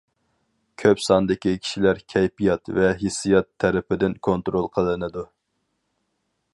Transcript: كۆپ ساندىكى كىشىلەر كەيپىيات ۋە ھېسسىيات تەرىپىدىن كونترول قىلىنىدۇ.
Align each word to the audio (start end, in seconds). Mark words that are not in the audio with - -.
كۆپ 0.83 1.01
ساندىكى 1.07 1.51
كىشىلەر 1.65 2.01
كەيپىيات 2.13 2.73
ۋە 2.79 2.89
ھېسسىيات 3.03 3.51
تەرىپىدىن 3.65 4.17
كونترول 4.29 4.71
قىلىنىدۇ. 4.79 5.27